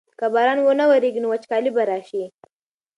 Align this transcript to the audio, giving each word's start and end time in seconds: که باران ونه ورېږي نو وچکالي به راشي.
که 0.19 0.25
باران 0.33 0.59
ونه 0.61 0.85
ورېږي 0.87 1.19
نو 1.21 1.27
وچکالي 1.31 1.69
به 1.75 1.83
راشي. 1.89 2.23